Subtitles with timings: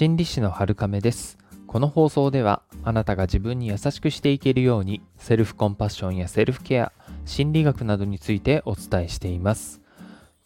[0.00, 1.36] 心理師の春亀です。
[1.66, 6.90] この放送ではあなたが自分に優しくしていけるようにセルフコンパッションやセルフケア、
[7.26, 9.82] 心理学などについてお伝えしています。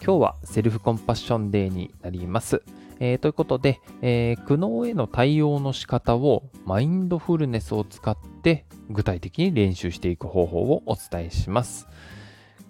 [0.05, 2.65] 今日はセルフコンパッションデーになります。
[2.99, 11.87] えーということで、えー苦悩への対応の仕方をマインドフルネスを使って具体的に練習していく方法をお伝えします。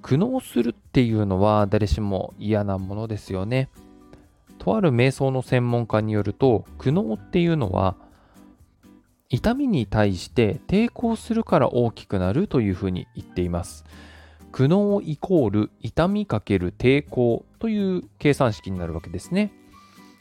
[0.03, 3.71] 苦悩するっていうのは誰しも嫌なものですよね。
[4.59, 7.97] とある瞑想の専門家によると苦悩っていうのは
[9.29, 13.85] 痛みに対して抵抗するから大きくなるというふうに言っています。
[14.53, 19.53] 苦悩イコール痛みかける抵抗という計算式になるわけですね。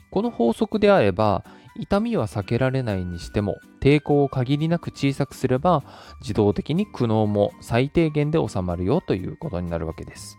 [0.09, 1.44] この法則であれば
[1.76, 5.84] 痛みは避けられないにしても抵抗を限りなく小さくすれば
[6.22, 10.38] 自動的に苦悩も最低限で収まるよということになるわけです。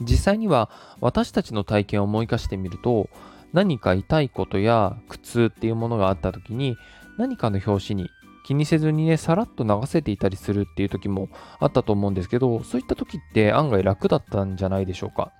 [0.00, 3.08] 実際には私たちの体験を思い返してみると
[3.52, 6.76] 何か痛いことや苦痛っていうものがあった時に
[7.18, 8.10] 何かの拍子に
[8.44, 15.32] 気にせずにねさらっと流せていたりするっていう時もあったと思うんですけどそういった時って案外楽だったんじゃないでしょうか。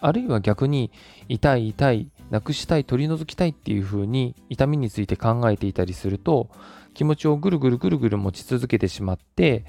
[0.00, 0.90] あるいは逆に
[1.28, 6.48] 痛い痛いなくしたい取り除きたいっていう風に痛みについて考えていたりすると
[6.94, 9.64] 気持ちをぐるぐるぐるぐる持ち続けてしまって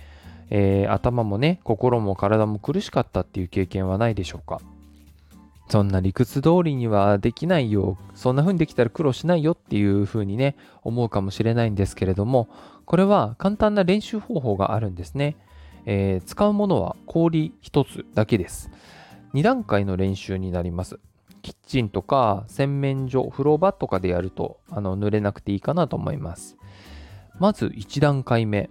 [0.51, 4.61] えー頭もね心も体も苦しかったっていう経験はないでしょうか？
[5.69, 12.49] そんな理屈通りにはできないよそんな風にできたら苦労しないよっていう風にね思うかもしれないんですけれども
[12.85, 15.37] これは簡単な練習方法があるんですね、
[15.85, 18.69] えー使うものは氷一つだけです。
[19.33, 20.99] 2段階の練習になります。
[21.41, 26.57] キッチンとか洗面所風呂場とかでやるとあの濡れなくていいかなと思います。
[27.39, 28.69] まず1段階目。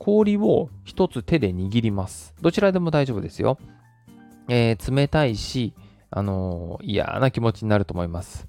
[0.00, 2.34] 氷を一つ手で握ります。
[2.40, 3.58] どちらでも大丈夫ですよ。
[4.48, 5.74] えー冷たいし、
[6.10, 8.48] あのー嫌な気持ちになると思います。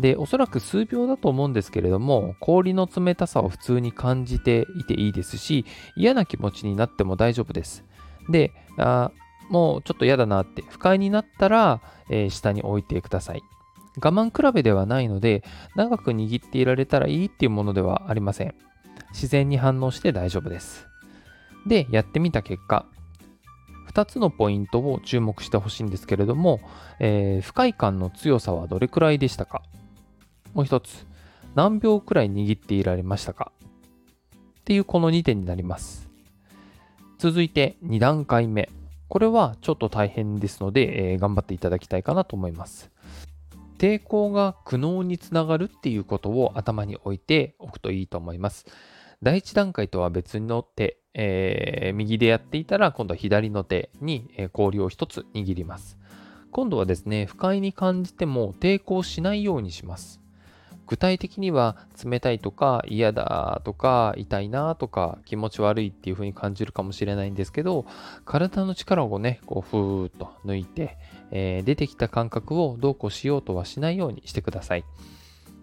[0.00, 5.64] で、おそらく数秒だと思うんですけれども、氷の冷たさを普通に感じていていいですし、
[5.96, 7.84] 嫌な気持ちになっても大丈夫です。
[8.28, 9.12] で、あ
[9.50, 11.80] もうちょっと嫌だなって、不快になったら、
[12.10, 13.42] えー下に置いてください。
[14.02, 15.44] 我慢比べではないので、
[15.76, 18.54] 長く握っていられたらいいっていうものではありません。
[19.12, 20.86] 自然に反応して大丈夫です。
[21.66, 22.86] で、やってみた結果、
[23.92, 26.60] 2つのポイントを注目してほしいんですけれども、
[26.98, 29.62] えー不快感の強さはどれくらいでしたか？
[30.54, 31.06] もう一つ、
[31.54, 33.52] 何秒くらい握っていられましたか？
[34.60, 36.08] っていうこの2点になります。
[37.18, 38.70] 続いて2段階目。
[39.08, 42.90] これはちょっと大変ですので、えー頑張っていただきたいかなと思います。
[43.76, 48.64] 抵抗が苦悩につながるっていうことを頭に置いておくといいと思います。
[49.22, 55.96] 第一段階とは別の手、えー右でやっていたら今度は左の手に氷を一つ握ります。
[56.50, 60.20] 今度はですね、不快に感じても抵抗しないようにします。
[60.86, 67.86] 具体的には冷たいとか嫌だとか痛いなとか気持ち悪いっていう風に感じるかもしれないんですけど
[68.26, 70.98] 体の力をねこうふーっと抜いて、
[71.30, 74.84] えー出てきた感覚をどうこうしようとはしないようにしてください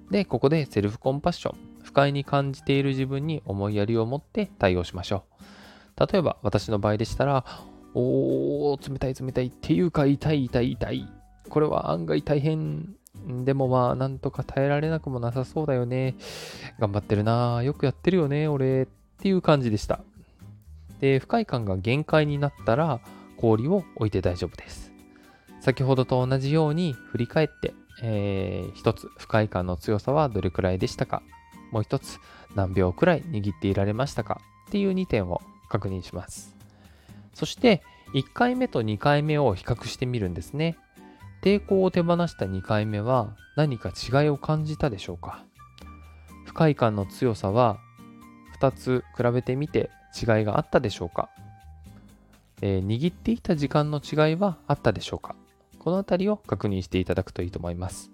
[0.09, 1.69] でここでセルフコンパッション
[2.00, 5.24] 快に感じている自分に思いやりを持って対応しましょ
[5.98, 7.44] う例えば私の場合でしたら
[7.94, 11.08] おー冷たい冷たいっていうか痛い痛い痛い
[11.50, 12.96] これは案外大変
[13.44, 16.16] でもまあ、なんとか耐えられなくもなさそうだよね。
[16.80, 18.84] 頑張ってるなよくやってるよね、俺。
[18.84, 18.88] っ
[19.20, 20.00] ていう感じでした。
[21.02, 23.02] で、不快感が限界になったら、
[23.38, 24.92] 氷を置いて大丈夫です。
[25.60, 31.22] 先ほどと同じように振り返って、えー一つ、不快感の強さはどれくらいでしたか？
[31.72, 32.19] もう一つ、
[32.56, 36.56] 何秒くらい握っていられましたかっていう2点を確認します。
[37.34, 37.81] そして、
[38.13, 40.78] 1回目と2回目を比較してみるんですね。
[41.41, 45.44] 抵抗を手放した2回目は何か違いを感じたでしょうか
[46.46, 47.80] 不快感の強さは
[48.59, 51.30] 2つ比べてみて違いがあったでしょうか、
[52.62, 55.36] えー握っていた時間の違いはあったでしょうか
[55.78, 58.12] このあたりを確認していただくといいと思います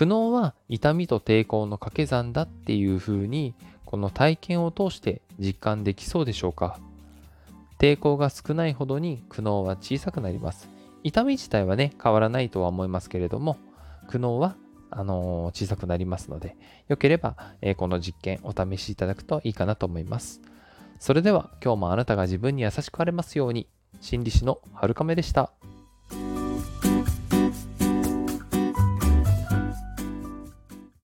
[0.00, 3.52] 苦悩は痛みと抵抗の掛け算だっていうふうに
[3.84, 6.78] この体験を通して実感できそうでしょうか？
[7.78, 10.70] 抵抗が少ないほどに苦悩は小さくなります
[11.04, 13.58] 痛み自体はね、変わらないとは思いますけれども、
[14.08, 14.56] 苦悩は、
[14.90, 16.56] あのー小さくなりますので、
[16.88, 20.40] よければ、えーこの実験お試しいただくといいかなと思います。
[20.98, 23.66] それでは、今日もあなたが自分に優しくあれますように、
[24.00, 25.52] 心理師の春亀でした。